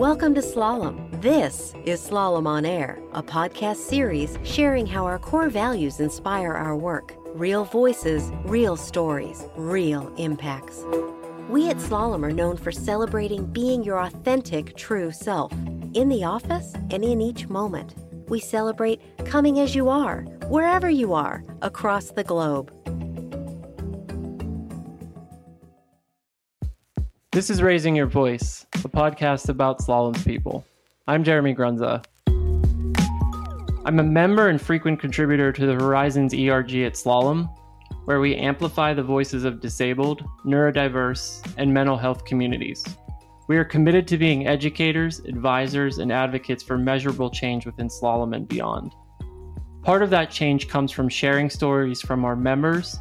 [0.00, 1.20] Welcome to Slalom.
[1.20, 6.74] This is Slalom on Air, a podcast series sharing how our core values inspire our
[6.74, 7.14] work.
[7.34, 10.84] Real voices, real stories, real impacts.
[11.50, 15.52] We at Slalom are known for celebrating being your authentic, true self
[15.92, 17.94] in the office and in each moment.
[18.30, 22.72] We celebrate coming as you are, wherever you are, across the globe.
[27.40, 30.62] This is Raising Your Voice, a podcast about Slalom's people.
[31.08, 32.04] I'm Jeremy Grundza.
[33.86, 37.48] I'm a member and frequent contributor to the Horizons ERG at Slalom,
[38.04, 42.84] where we amplify the voices of disabled, neurodiverse, and mental health communities.
[43.48, 48.46] We are committed to being educators, advisors, and advocates for measurable change within slalom and
[48.46, 48.92] beyond.
[49.80, 52.98] Part of that change comes from sharing stories from our members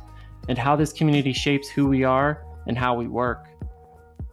[0.47, 3.48] and how this community shapes who we are and how we work.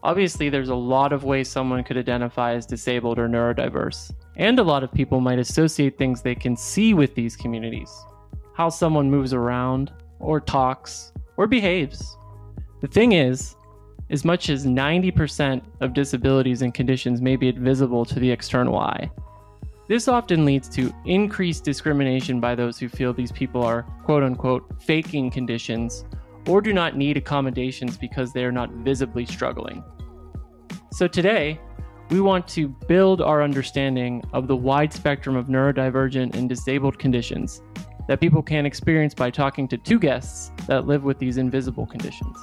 [0.06, 4.62] Obviously, there's a lot of ways someone could identify as disabled or neurodiverse, and a
[4.62, 7.90] lot of people might associate things they can see with these communities
[8.54, 12.16] how someone moves around, or talks, or behaves.
[12.82, 13.56] The thing is,
[14.08, 19.10] as much as 90% of disabilities and conditions may be invisible to the external eye.
[19.88, 24.80] This often leads to increased discrimination by those who feel these people are quote unquote
[24.80, 26.04] faking conditions
[26.46, 29.82] or do not need accommodations because they are not visibly struggling.
[30.92, 31.60] So today,
[32.10, 37.60] we want to build our understanding of the wide spectrum of neurodivergent and disabled conditions
[38.08, 42.36] that people can experience by talking to two guests that live with these invisible conditions.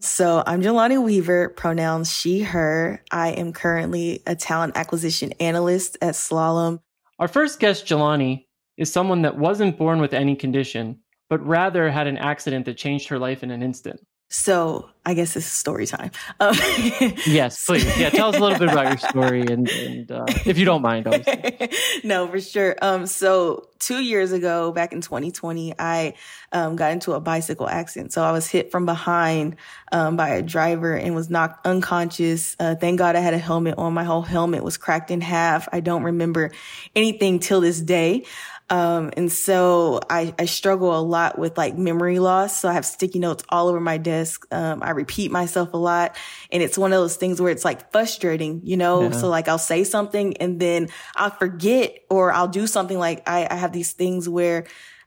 [0.00, 3.04] So I'm Jalonni Weaver, pronouns she, her.
[3.10, 6.80] I am currently a talent acquisition analyst at Slalom.
[7.18, 10.98] Our first guest, Jalonni, is someone that wasn't born with any condition,
[11.32, 13.98] but rather had an accident that changed her life in an instant.
[14.28, 16.10] So I guess this is story time.
[16.40, 16.54] Um,
[17.26, 17.84] yes, please.
[17.98, 20.82] Yeah, tell us a little bit about your story, and, and uh, if you don't
[20.82, 21.70] mind, obviously.
[22.04, 22.76] no, for sure.
[22.82, 26.14] Um, so two years ago, back in 2020, I
[26.52, 28.12] um, got into a bicycle accident.
[28.12, 29.56] So I was hit from behind
[29.90, 32.56] um, by a driver and was knocked unconscious.
[32.60, 33.92] Uh, thank God I had a helmet on.
[33.92, 35.68] My whole helmet was cracked in half.
[35.72, 36.52] I don't remember
[36.94, 38.24] anything till this day.
[38.72, 42.58] Um, and so I, I struggle a lot with like memory loss.
[42.58, 44.46] So I have sticky notes all over my desk.
[44.50, 46.16] Um, I repeat myself a lot
[46.50, 49.02] and it's one of those things where it's like frustrating, you know?
[49.02, 49.10] Yeah.
[49.10, 53.46] So like I'll say something and then I'll forget or I'll do something like I,
[53.50, 54.64] I have these things where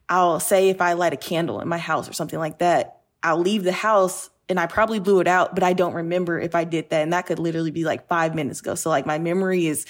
[0.08, 3.40] I'll say if I light a candle in my house or something like that, I'll
[3.40, 6.66] leave the house and I probably blew it out, but I don't remember if I
[6.66, 7.02] did that.
[7.02, 8.76] And that could literally be like five minutes ago.
[8.76, 9.88] So like my memory is,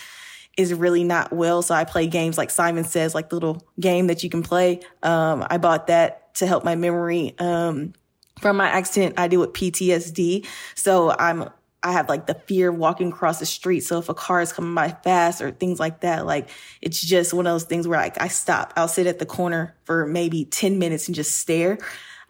[0.57, 1.61] is really not well.
[1.61, 4.81] So I play games like Simon Says, like the little game that you can play.
[5.03, 7.35] Um, I bought that to help my memory.
[7.39, 7.93] Um,
[8.39, 10.45] from my accident, I deal with PTSD.
[10.75, 11.49] So I'm,
[11.83, 13.81] I have like the fear of walking across the street.
[13.81, 16.49] So if a car is coming by fast or things like that, like
[16.81, 18.73] it's just one of those things where I, I stop.
[18.75, 21.77] I'll sit at the corner for maybe 10 minutes and just stare.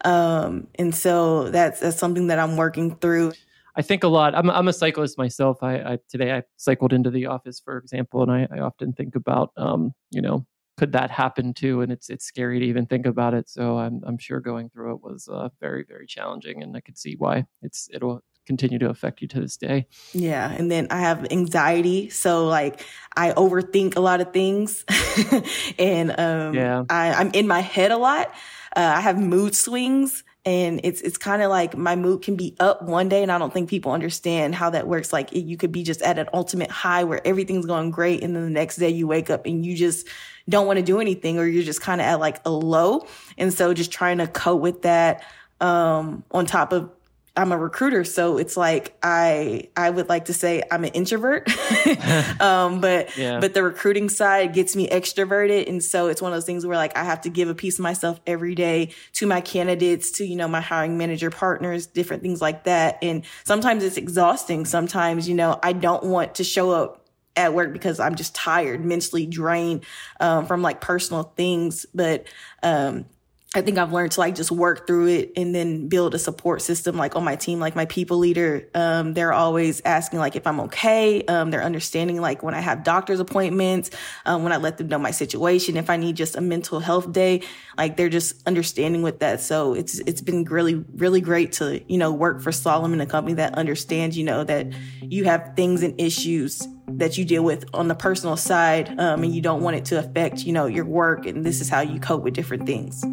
[0.04, 3.32] Um, and so that's, that's something that I'm working through.
[3.76, 4.34] I think a lot.
[4.34, 5.62] I'm, I'm a cyclist myself.
[5.62, 9.14] I, I, today I cycled into the office, for example, and I, I often think
[9.14, 11.80] about, um, you know, could that happen too?
[11.80, 13.48] And it's it's scary to even think about it.
[13.48, 16.98] So I'm I'm sure going through it was uh, very very challenging, and I could
[16.98, 19.86] see why it's it'll continue to affect you to this day.
[20.12, 22.84] Yeah, and then I have anxiety, so like
[23.16, 24.84] I overthink a lot of things,
[25.78, 28.28] and um, yeah, I, I'm in my head a lot.
[28.76, 32.54] Uh, I have mood swings and it's it's kind of like my mood can be
[32.60, 35.12] up one day and i don't think people understand how that works.
[35.12, 38.44] Like you could be just at an ultimate high where everything's going great and then
[38.44, 40.06] the next day you wake up and you just
[40.48, 43.06] don't want to do anything or you're just kind of at like a low.
[43.36, 45.24] And so just trying to cope with that
[45.60, 46.90] um on top of
[47.36, 51.48] I'm a recruiter, so it's like I I would like to say I'm an introvert,
[52.40, 53.40] um, but yeah.
[53.40, 56.76] but the recruiting side gets me extroverted, and so it's one of those things where
[56.76, 60.24] like I have to give a piece of myself every day to my candidates, to
[60.24, 64.64] you know my hiring manager partners, different things like that, and sometimes it's exhausting.
[64.64, 67.06] Sometimes you know I don't want to show up
[67.36, 69.84] at work because I'm just tired, mentally drained
[70.20, 72.26] um, from like personal things, but
[72.62, 73.04] um,
[73.54, 76.60] I think I've learned to like just work through it and then build a support
[76.60, 78.68] system like on my team, like my people leader.
[78.74, 81.22] Um, they're always asking like if I'm okay.
[81.24, 83.90] Um, they're understanding like when I have doctor's appointments,
[84.26, 87.12] um, when I let them know my situation, if I need just a mental health
[87.12, 87.42] day,
[87.78, 89.40] like they're just understanding with that.
[89.40, 93.34] So it's, it's been really, really great to, you know, work for Slalom, a company
[93.36, 94.66] that understands, you know, that
[95.00, 99.34] you have things and issues that you deal with on the personal side, um, and
[99.34, 101.26] you don't want it to affect, you know, your work.
[101.26, 103.04] And this is how you cope with different things.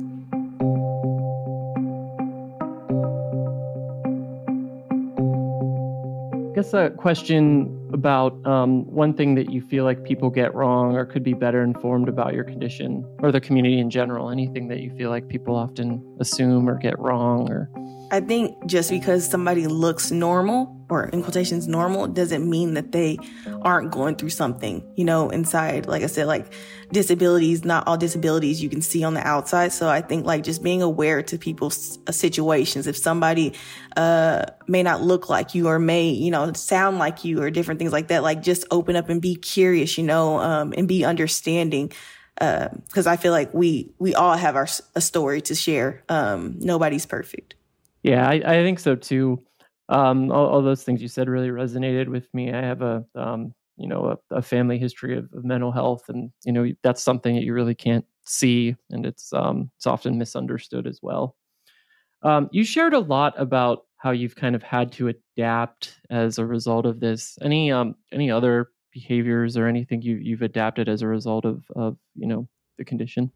[6.63, 11.05] Guess a question about um, one thing that you feel like people get wrong or
[11.05, 14.29] could be better informed about your condition or the community in general.
[14.29, 17.69] Anything that you feel like people often assume or get wrong or.
[18.13, 23.17] I think just because somebody looks normal or in quotations normal doesn't mean that they
[23.63, 25.87] aren't going through something, you know, inside.
[25.87, 26.53] Like I said, like
[26.91, 29.73] disabilities, not all disabilities you can see on the outside.
[29.73, 32.85] So I think like just being aware to people's uh, situations.
[32.85, 33.55] If somebody,
[33.97, 37.79] uh, may not look like you or may, you know, sound like you or different
[37.79, 41.03] things like that, like just open up and be curious, you know, um, and be
[41.03, 41.91] understanding.
[42.39, 46.03] Uh, cause I feel like we, we all have our, a story to share.
[46.09, 47.55] Um, nobody's perfect.
[48.03, 49.41] Yeah, I, I think so too.
[49.89, 52.53] Um, all, all, those things you said really resonated with me.
[52.53, 56.31] I have a, um, you know, a, a family history of, of, mental health, and
[56.45, 60.87] you know that's something that you really can't see, and it's um, it's often misunderstood
[60.87, 61.35] as well.
[62.23, 66.45] Um, you shared a lot about how you've kind of had to adapt as a
[66.45, 67.37] result of this.
[67.41, 71.97] Any um, any other behaviors or anything you, you've adapted as a result of of
[72.15, 72.47] you know
[72.77, 73.31] the condition?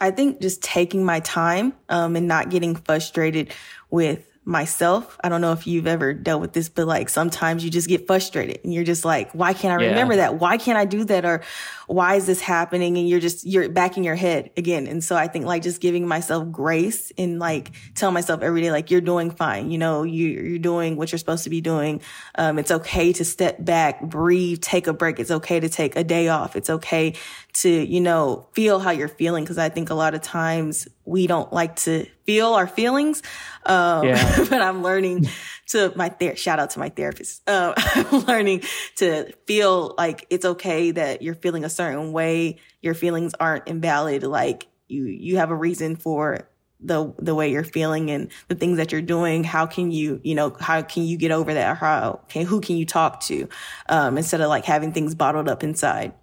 [0.00, 3.52] I think just taking my time um, and not getting frustrated
[3.90, 5.18] with myself.
[5.22, 8.06] I don't know if you've ever dealt with this, but like sometimes you just get
[8.06, 9.90] frustrated and you're just like, why can't I yeah.
[9.90, 10.40] remember that?
[10.40, 11.26] Why can't I do that?
[11.26, 11.42] Or
[11.86, 12.96] why is this happening?
[12.96, 14.86] And you're just, you're back in your head again.
[14.86, 18.70] And so I think like just giving myself grace and like tell myself every day,
[18.72, 19.70] like you're doing fine.
[19.70, 22.00] You know, you, you're doing what you're supposed to be doing.
[22.36, 25.20] Um, it's okay to step back, breathe, take a break.
[25.20, 26.56] It's okay to take a day off.
[26.56, 27.14] It's okay
[27.54, 29.44] to, you know, feel how you're feeling.
[29.44, 33.22] Cause I think a lot of times we don't like to feel our feelings.
[33.66, 34.44] Um, yeah.
[34.50, 35.28] but I'm learning
[35.68, 37.42] to my ther- shout out to my therapist.
[37.48, 38.62] Uh, I'm learning
[38.96, 42.58] to feel like it's okay that you're feeling a certain way.
[42.80, 44.22] Your feelings aren't invalid.
[44.22, 46.48] Like you, you have a reason for
[46.82, 50.34] the the way you're feeling and the things that you're doing how can you you
[50.34, 53.46] know how can you get over that how can who can you talk to
[53.90, 56.14] um, instead of like having things bottled up inside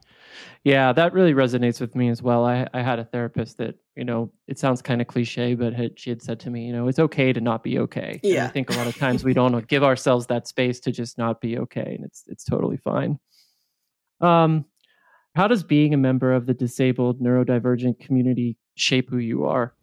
[0.68, 2.44] yeah, that really resonates with me as well.
[2.44, 6.00] I, I had a therapist that, you know, it sounds kind of cliche, but had,
[6.00, 8.20] she had said to me, you know, it's okay to not be okay.
[8.22, 8.42] Yeah.
[8.42, 11.18] And I think a lot of times we don't give ourselves that space to just
[11.18, 13.18] not be okay, and it's it's totally fine.
[14.22, 14.66] Um,
[15.36, 19.74] how does being a member of the disabled neurodivergent community shape who you are?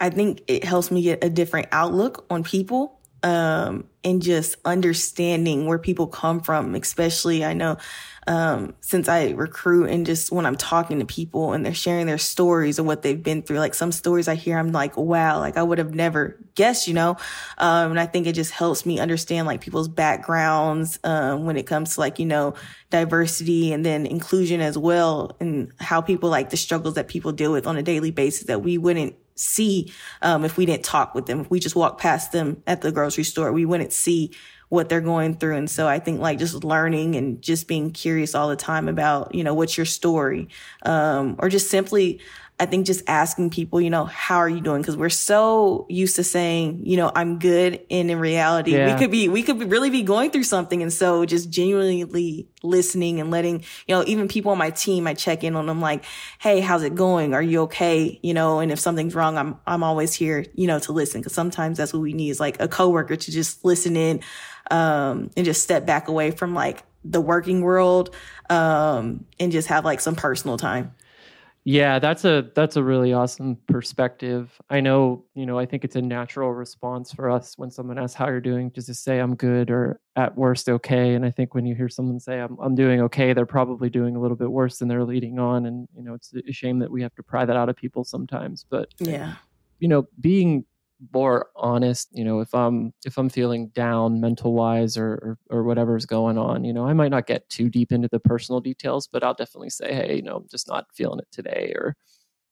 [0.00, 5.66] I think it helps me get a different outlook on people um, and just understanding
[5.66, 7.78] where people come from, especially I know
[8.26, 12.18] um, since I recruit and just when I'm talking to people and they're sharing their
[12.18, 13.58] stories of what they've been through.
[13.58, 16.92] Like some stories I hear, I'm like, wow, like I would have never guessed, you
[16.92, 17.16] know?
[17.56, 21.66] Um, and I think it just helps me understand like people's backgrounds, um, when it
[21.66, 22.54] comes to like, you know,
[22.90, 27.52] diversity and then inclusion as well and how people like the struggles that people deal
[27.52, 29.92] with on a daily basis that we wouldn't see
[30.22, 31.40] um, if we didn't talk with them.
[31.40, 34.32] If we just walked past them at the grocery store, we wouldn't see
[34.68, 35.56] what they're going through.
[35.56, 39.34] And so I think like just learning and just being curious all the time about,
[39.34, 40.48] you know, what's your story?
[40.82, 42.20] Um, or just simply,
[42.60, 44.80] I think just asking people, you know, how are you doing?
[44.84, 47.84] Cause we're so used to saying, you know, I'm good.
[47.90, 48.92] And in reality, yeah.
[48.92, 50.80] we could be, we could really be going through something.
[50.80, 55.14] And so just genuinely listening and letting, you know, even people on my team, I
[55.14, 56.04] check in on them like,
[56.38, 57.34] Hey, how's it going?
[57.34, 58.20] Are you okay?
[58.22, 61.24] You know, and if something's wrong, I'm, I'm always here, you know, to listen.
[61.24, 64.20] Cause sometimes that's what we need is like a coworker to just listen in
[64.70, 68.14] um, and just step back away from like the working world
[68.48, 70.94] um, and just have like some personal time.
[71.66, 74.60] Yeah, that's a that's a really awesome perspective.
[74.68, 78.14] I know, you know, I think it's a natural response for us when someone asks
[78.14, 81.14] how you're doing, just to say I'm good or at worst okay.
[81.14, 84.14] And I think when you hear someone say I'm I'm doing okay, they're probably doing
[84.14, 85.64] a little bit worse than they're leading on.
[85.64, 88.04] And you know, it's a shame that we have to pry that out of people
[88.04, 88.66] sometimes.
[88.68, 89.36] But yeah,
[89.78, 90.66] you know, being
[91.12, 95.62] more honest you know if i'm if i'm feeling down mental wise or, or, or
[95.64, 99.06] whatever's going on you know i might not get too deep into the personal details
[99.06, 101.96] but i'll definitely say hey you know i'm just not feeling it today or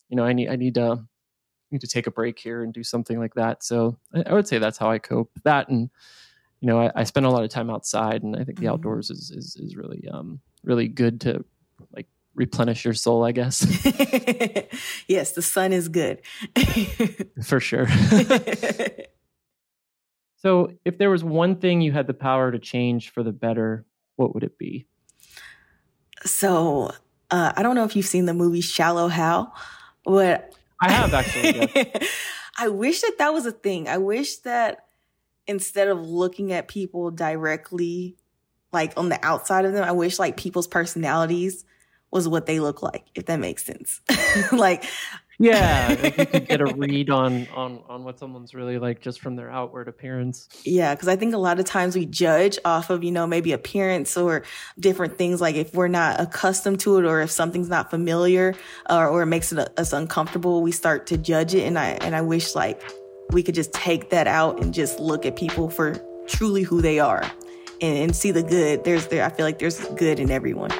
[0.09, 1.03] you know i need i need to
[1.71, 4.49] need to take a break here and do something like that so i, I would
[4.49, 5.89] say that's how i cope that and
[6.61, 8.75] you know I, I, spend a lot of time outside and i think the mm-hmm.
[8.75, 11.45] outdoors is, is is really um really good to
[11.95, 13.67] like replenish your soul, I guess.
[15.09, 16.23] yes, the sun is good.
[17.45, 17.89] For sure.
[20.37, 23.85] so, if there was one thing you had the power to change for the better,
[24.17, 24.87] what would it be?
[26.25, 26.91] So,
[27.31, 29.55] uh, I don't know if you've seen the movie Shallow Hal,
[30.05, 31.71] but I have actually.
[31.75, 32.09] Yes.
[32.59, 33.89] I wish that that was a thing.
[33.89, 34.87] I wish that
[35.47, 38.17] instead of looking at people directly,
[38.73, 41.65] like on the outside of them, I wish like people's personalities
[42.13, 44.01] was what they look like, if that makes sense.
[44.53, 44.85] like,
[45.39, 49.21] Yeah, like you could get a read on on on what someone's really like just
[49.21, 50.49] from their outward appearance.
[50.65, 53.53] Yeah, because I think a lot of times we judge off of you know maybe
[53.53, 54.45] appearance or
[54.79, 55.41] different things.
[55.41, 58.55] Like if we're not accustomed to it, or if something's not familiar,
[58.89, 61.67] or, or it makes it us uncomfortable, we start to judge it.
[61.67, 62.81] And I and I wish like
[63.31, 65.95] we could just take that out and just look at people for
[66.29, 67.23] truly who they are
[67.81, 68.85] and, and see the good.
[68.85, 70.71] There's there I feel like there's good in everyone.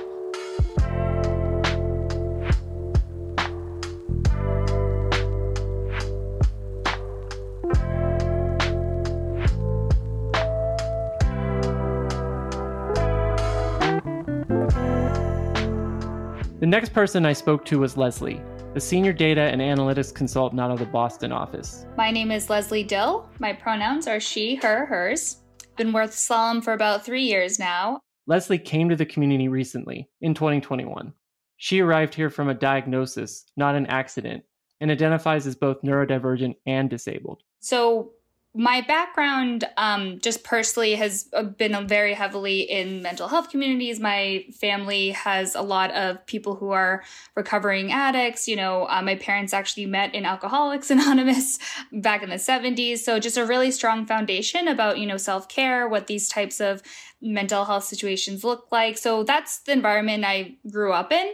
[16.73, 18.41] Next person I spoke to was Leslie,
[18.73, 21.85] the senior data and analytics consultant out of the Boston office.
[21.99, 23.29] My name is Leslie Dill.
[23.41, 25.43] My pronouns are she, her, hers.
[25.77, 28.01] Been with Slalom for about three years now.
[28.27, 31.13] Leslie came to the community recently, in 2021.
[31.59, 34.43] She arrived here from a diagnosis, not an accident,
[34.81, 37.43] and identifies as both neurodivergent and disabled.
[37.61, 38.13] So,
[38.55, 43.99] my background um, just personally has uh, been very heavily in mental health communities.
[43.99, 47.03] My family has a lot of people who are
[47.35, 51.59] recovering addicts you know uh, my parents actually met in alcoholics anonymous
[51.93, 56.07] back in the 70s so just a really strong foundation about you know self-care what
[56.07, 56.83] these types of
[57.23, 58.99] mental health situations look like.
[58.99, 61.33] So that's the environment i grew up in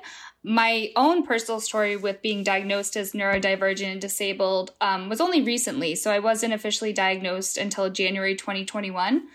[0.49, 5.95] my own personal story with being diagnosed as neurodivergent and disabled um, was only recently.
[5.95, 9.29] So I wasn't officially diagnosed until January 2021.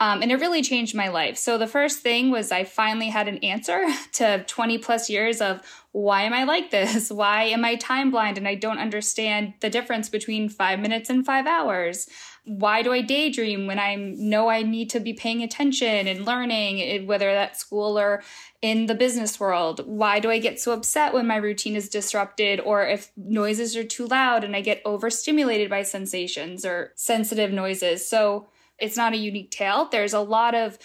[0.00, 1.38] Um, and it really changed my life.
[1.38, 5.62] So the first thing was I finally had an answer to 20 plus years of
[5.92, 7.10] why am I like this?
[7.10, 11.24] Why am I time blind and I don't understand the difference between five minutes and
[11.24, 12.08] five hours?
[12.44, 16.80] Why do I daydream when I know I need to be paying attention and learning,
[16.80, 18.22] eh, whether that's school or
[18.62, 19.82] in the business world?
[19.86, 23.84] Why do I get so upset when my routine is disrupted or if noises are
[23.84, 28.08] too loud and I get overstimulated by sensations or sensitive noises?
[28.08, 29.88] So it's not a unique tale.
[29.90, 30.78] There's a lot of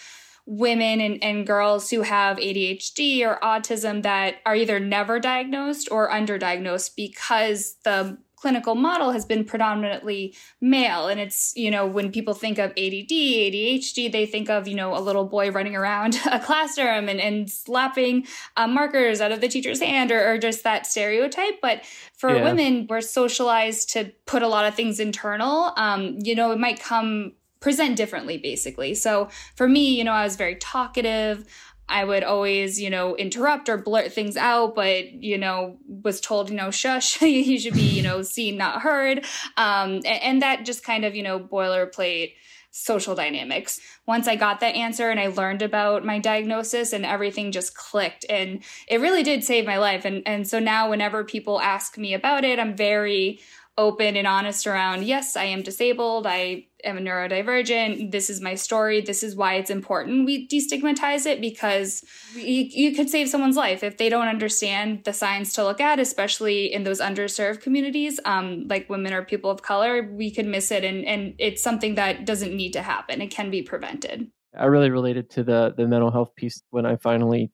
[0.46, 6.10] women and, and girls who have ADHD or autism that are either never diagnosed or
[6.10, 11.08] underdiagnosed because the clinical model has been predominantly male.
[11.08, 14.98] And it's you know when people think of add adhd they think of you know
[14.98, 19.48] a little boy running around a classroom and, and slapping uh, markers out of the
[19.48, 21.62] teacher's hand or, or just that stereotype.
[21.62, 21.86] But
[22.18, 22.44] for yeah.
[22.44, 25.72] women we're socialized to put a lot of things internal.
[25.78, 27.32] Um, you know it might come
[27.62, 28.94] present differently basically.
[28.94, 31.46] So for me you know i was very talkative
[31.94, 36.50] I would always, you know, interrupt or blurt things out, but, you know, was told,
[36.50, 39.20] you know, shush, you should be, you know, seen, not heard.
[39.58, 42.34] Um, and, and that just kind of, you know, boilerplate
[42.72, 43.80] social dynamics.
[44.08, 48.26] Once I got that answer and I learned about my diagnosis and everything just clicked
[48.28, 50.04] and it really did save my life.
[50.04, 53.40] And, and so now whenever people ask me about it, I'm very
[53.78, 58.56] open and honest around yes, I am disabled, I am a neurodivergent, this is my
[58.56, 60.26] story, this is why it's important.
[60.26, 62.04] We destigmatize it because
[62.36, 66.00] you, you could save someone's life if they don't understand the signs to look at,
[66.00, 70.72] especially in those underserved communities, um, like women or people of color, we could miss
[70.72, 73.22] it and, and it's something that doesn't need to happen.
[73.22, 74.28] It can be prevented.
[74.56, 77.52] I really related to the the mental health piece when I finally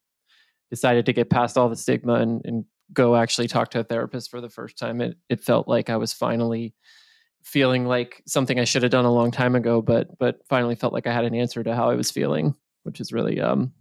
[0.70, 4.32] decided to get past all the stigma and, and go actually talk to a therapist
[4.32, 6.74] for the first time, it it felt like I was finally
[7.44, 10.94] feeling like something I should have done a long time ago, but but finally felt
[10.94, 13.74] like I had an answer to how I was feeling, which is really um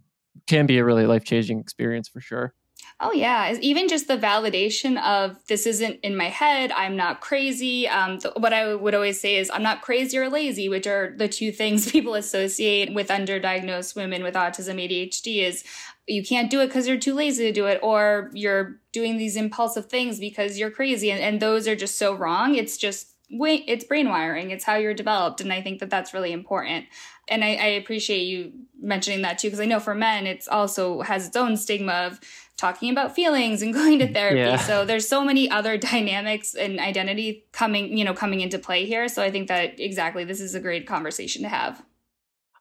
[0.47, 2.53] can be a really life changing experience for sure.
[3.01, 6.71] Oh yeah, even just the validation of this isn't in my head.
[6.71, 7.87] I'm not crazy.
[7.87, 11.13] Um, th- what I would always say is I'm not crazy or lazy, which are
[11.15, 15.43] the two things people associate with underdiagnosed women with autism ADHD.
[15.43, 15.63] Is
[16.09, 19.35] you can't do it because you're too lazy to do it, or you're doing these
[19.35, 22.55] impulsive things because you're crazy, and, and those are just so wrong.
[22.55, 24.49] It's just wait, it's brain wiring.
[24.49, 26.85] It's how you're developed, and I think that that's really important.
[27.27, 28.51] And I, I appreciate you
[28.81, 32.19] mentioning that too, because I know for men, it's also has its own stigma of
[32.57, 34.39] talking about feelings and going to mm, therapy.
[34.39, 34.57] Yeah.
[34.57, 39.07] So there's so many other dynamics and identity coming, you know, coming into play here.
[39.07, 41.83] So I think that exactly this is a great conversation to have.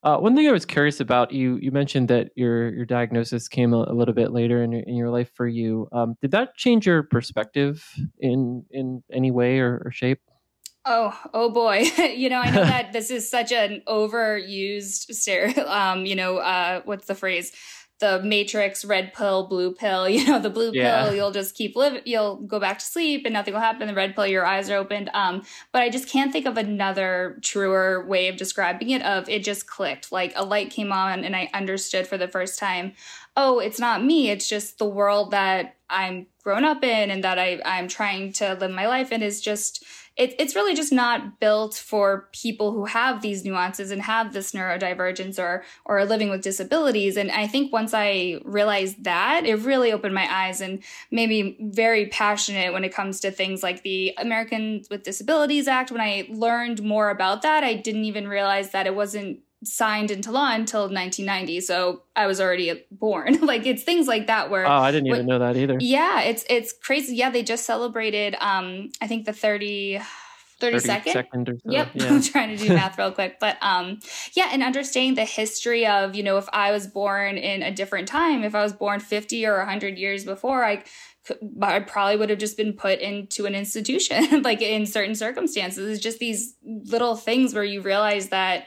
[0.03, 3.75] Uh, one thing I was curious about you you mentioned that your your diagnosis came
[3.75, 5.89] a, a little bit later in your, in your life for you.
[5.93, 7.85] Um, did that change your perspective
[8.21, 10.21] in in any way or, or shape?
[10.85, 11.85] Oh, oh boy.
[11.99, 17.07] you know, I know that this is such an overused um, you know, uh, what's
[17.07, 17.53] the phrase?
[17.99, 21.05] The matrix red pill blue pill you know the blue yeah.
[21.05, 23.95] pill you'll just keep living you'll go back to sleep and nothing will happen the
[23.95, 28.07] red pill your eyes are opened um but i just can't think of another truer
[28.07, 31.49] way of describing it of it just clicked like a light came on and i
[31.55, 32.93] understood for the first time
[33.37, 37.39] oh it's not me it's just the world that i'm grown up in and that
[37.39, 39.85] i i'm trying to live my life in is just
[40.19, 44.51] it, it's really just not built for people who have these nuances and have this
[44.51, 47.17] neurodivergence or or are living with disabilities.
[47.17, 50.83] And I think once I realized that, it really opened my eyes and
[51.13, 55.93] made me very passionate when it comes to things like the Americans with Disabilities Act.
[55.93, 60.31] When I learned more about that, I didn't even realize that it wasn't signed into
[60.31, 64.71] law until 1990 so i was already born like it's things like that where oh
[64.71, 68.91] i didn't even know that either yeah it's it's crazy yeah they just celebrated um
[69.01, 70.01] i think the 30
[70.61, 71.71] 30, 30 second, second or so.
[71.71, 72.07] yep yeah.
[72.07, 73.99] i'm trying to do math real quick but um
[74.35, 78.07] yeah and understanding the history of you know if i was born in a different
[78.07, 80.85] time if i was born 50 or 100 years before i
[81.61, 85.91] I probably would have just been put into an institution, like in certain circumstances.
[85.91, 88.67] It's just these little things where you realize that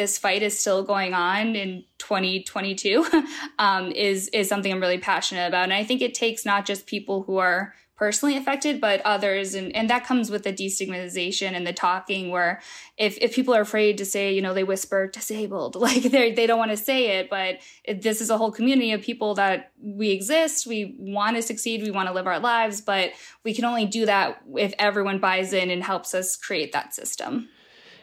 [0.00, 3.06] this fight is still going on in 2022
[3.58, 5.64] um, is is something I'm really passionate about.
[5.64, 9.76] And I think it takes not just people who are personally affected, but others, and
[9.76, 12.30] and that comes with the destigmatization and the talking.
[12.30, 12.62] Where
[12.96, 16.46] if if people are afraid to say, you know, they whisper disabled, like they they
[16.46, 20.12] don't want to say it, but this is a whole community of people that we
[20.12, 20.66] exist.
[20.66, 21.82] We want to succeed.
[21.82, 23.10] We want to live our lives, but
[23.44, 27.50] we can only do that if everyone buys in and helps us create that system.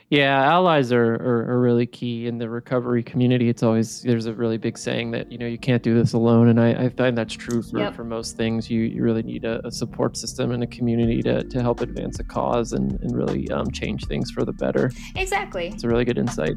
[0.10, 3.50] Yeah, allies are, are, are, really key in the recovery community.
[3.50, 6.48] It's always there's a really big saying that you know you can't do this alone,
[6.48, 7.94] and I, I find that's true for, yep.
[7.94, 8.70] for most things.
[8.70, 12.20] You you really need a, a, support system and a community to, to help advance
[12.20, 14.94] a cause and, and really um, change things for the better.
[15.18, 16.56] Exactly, it's a really good insight.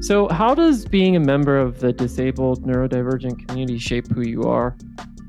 [0.00, 4.76] So, how does being a member of the disabled neurodivergent community shape who you are?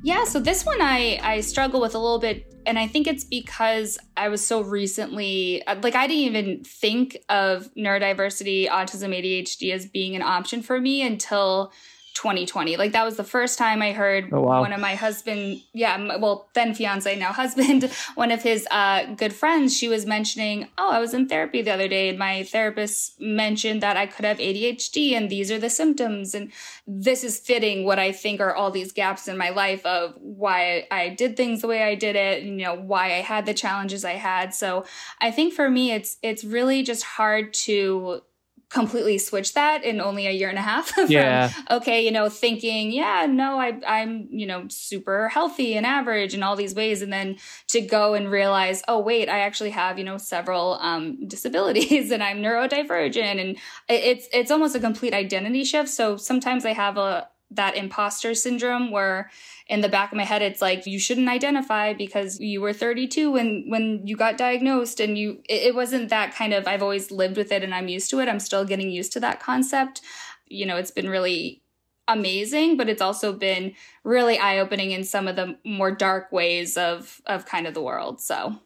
[0.01, 3.23] Yeah, so this one I I struggle with a little bit and I think it's
[3.23, 9.73] because I was so recently uh, like I didn't even think of neurodiversity, autism, ADHD
[9.73, 11.73] as being an option for me until
[12.19, 12.75] 2020.
[12.75, 14.59] Like that was the first time I heard oh, wow.
[14.59, 19.31] one of my husband, yeah, well then fiance now husband, one of his uh, good
[19.31, 19.75] friends.
[19.75, 23.81] She was mentioning, oh, I was in therapy the other day, and my therapist mentioned
[23.83, 26.51] that I could have ADHD, and these are the symptoms, and
[26.85, 30.87] this is fitting what I think are all these gaps in my life of why
[30.91, 34.03] I did things the way I did it, you know, why I had the challenges
[34.03, 34.53] I had.
[34.53, 34.85] So
[35.21, 38.23] I think for me, it's it's really just hard to
[38.69, 41.51] completely switch that in only a year and a half from, yeah.
[41.71, 46.43] okay you know thinking yeah no I, i'm you know super healthy and average in
[46.43, 47.01] all these ways.
[47.01, 47.37] And then
[47.69, 52.23] to go and realize oh wait i actually have you know several um, disabilities and
[52.23, 53.41] i'm neurodivergent.
[53.41, 55.89] And it's it's almost a complete identity shift.
[55.89, 59.29] So sometimes i have a that imposter syndrome where
[59.67, 63.31] in the back of my head it's like you shouldn't identify because you were 32
[63.31, 67.11] when when you got diagnosed and you it, it wasn't that kind of I've always
[67.11, 68.29] lived with it and I'm used to it.
[68.29, 70.01] I'm still getting used to that concept.
[70.47, 71.61] You know, it's been really
[72.07, 77.21] amazing, but it's also been really eye-opening in some of the more dark ways of
[77.25, 78.21] of kind of the world.
[78.21, 78.59] So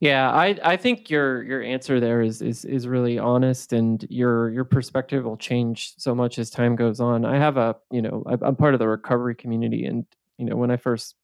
[0.00, 4.50] yeah, I, I think your your answer there is, is is really honest, and your
[4.50, 7.24] your perspective will change so much as time goes on.
[7.24, 10.04] I have a you know I'm part of the recovery community, and
[10.36, 11.14] you know when I first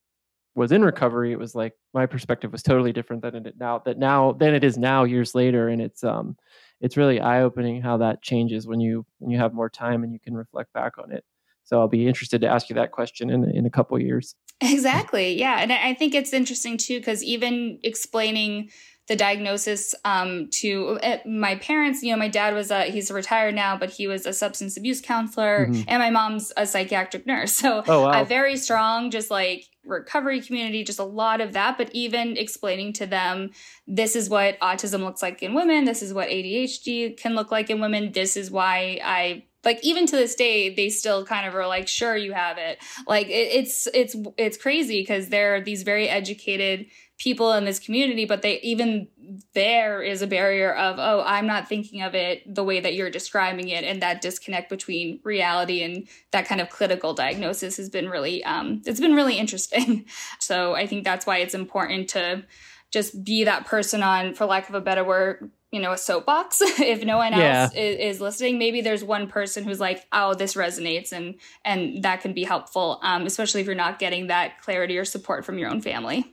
[0.54, 3.98] was in recovery, it was like my perspective was totally different than it now that
[3.98, 6.36] now than it is now years later, and it's um
[6.80, 10.12] it's really eye opening how that changes when you when you have more time and
[10.14, 11.24] you can reflect back on it.
[11.64, 14.34] So I'll be interested to ask you that question in in a couple years.
[14.62, 15.38] Exactly.
[15.38, 15.56] Yeah.
[15.58, 18.70] And I think it's interesting too, because even explaining
[19.08, 23.54] the diagnosis um, to uh, my parents, you know, my dad was a, he's retired
[23.54, 25.82] now, but he was a substance abuse counselor mm-hmm.
[25.88, 27.52] and my mom's a psychiatric nurse.
[27.52, 28.22] So oh, wow.
[28.22, 31.76] a very strong, just like recovery community, just a lot of that.
[31.76, 33.50] But even explaining to them,
[33.86, 35.84] this is what autism looks like in women.
[35.84, 38.12] This is what ADHD can look like in women.
[38.12, 41.88] This is why I like even to this day they still kind of are like
[41.88, 42.78] sure you have it.
[43.06, 46.86] Like it, it's it's it's crazy because there are these very educated
[47.18, 49.06] people in this community but they even
[49.54, 53.10] there is a barrier of oh i'm not thinking of it the way that you're
[53.10, 53.84] describing it.
[53.84, 58.82] And that disconnect between reality and that kind of clinical diagnosis has been really um
[58.86, 60.06] it's been really interesting.
[60.38, 62.44] So i think that's why it's important to
[62.90, 66.60] just be that person on for lack of a better word you know a soapbox
[66.80, 67.62] if no one yeah.
[67.62, 72.04] else is, is, listening maybe there's one person who's like oh this resonates and and
[72.04, 75.58] that can be helpful um, especially if you're not getting that clarity or support from
[75.58, 76.32] your own family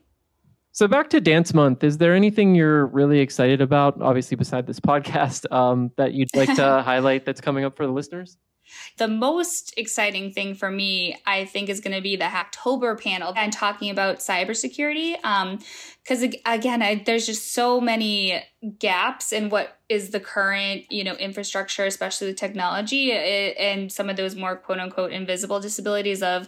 [0.71, 4.79] So back to Dance Month, is there anything you're really excited about, obviously beside this
[4.91, 8.37] podcast, um, that you'd like to highlight that's coming up for the listeners?
[8.97, 13.33] The most exciting thing for me, I think, is going to be the Hacktober panel
[13.35, 15.15] and talking about cybersecurity.
[16.03, 18.43] Because um, again, I, there's just so many
[18.77, 24.17] gaps in what is the current, you know, infrastructure, especially the technology, and some of
[24.17, 26.47] those more quote unquote invisible disabilities of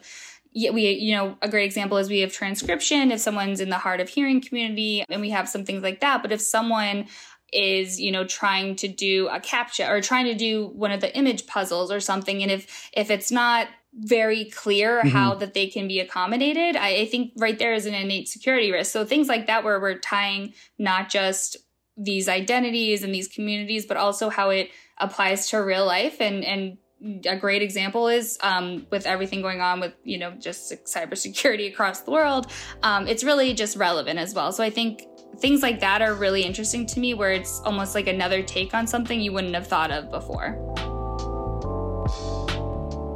[0.54, 4.02] we, you know, a great example is we have transcription if someone's in the hard
[4.02, 6.22] of hearing community and we have some things like that.
[6.22, 7.08] But if someone
[7.52, 11.16] is you know trying to do a captcha or trying to do one of the
[11.16, 12.42] image puzzles or something.
[12.42, 15.10] And if if it's not very clear mm-hmm.
[15.10, 18.72] how that they can be accommodated I, I think right there is an innate security
[18.72, 18.92] risk.
[18.92, 21.58] So things like that where we're tying not just
[21.98, 26.22] these identities and these communities but also how it applies to real life.
[26.22, 26.78] And and
[27.26, 32.02] a great example is um, with everything going on with you know just cybersecurity across
[32.02, 32.48] the world
[32.84, 34.52] um, it's really just relevant as well.
[34.52, 35.04] So i think
[35.38, 38.88] things like that are really interesting to me where it's almost like another take on
[38.88, 40.58] something you wouldn't have thought of before.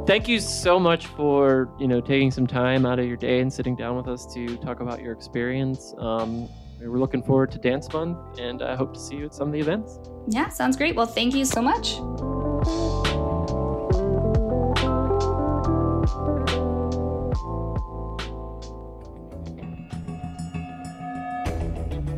[0.06, 3.52] Thank you so much for you know taking some time out of your day and
[3.52, 5.94] sitting down with us to talk about your experience.
[5.98, 6.48] Um,
[6.80, 9.52] we're looking forward to dance month and i hope to see you at some of
[9.52, 9.98] the events.
[10.28, 10.94] Yeah sounds great.
[10.94, 11.96] Well thank you so much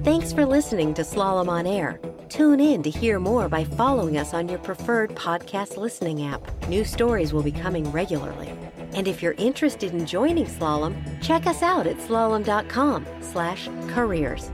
[0.08, 2.00] Thanks for listening to Slalom on Air.
[2.30, 6.66] Tune in to hear more by following us on your preferred podcast listening app.
[6.66, 8.50] New stories will be coming regularly.
[8.94, 14.50] And if you're interested in joining Slalom, check us out at slalom.com slash careers.